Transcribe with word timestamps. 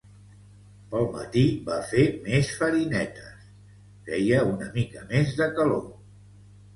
Pel 0.93 1.03
matí 1.17 1.41
va 1.67 1.75
fer 1.91 2.05
més 2.27 2.49
farinetes; 2.61 3.43
feia 4.07 4.39
una 4.55 4.71
mica 4.79 5.05
més 5.13 5.37
de 5.43 5.49
calor. 5.61 5.85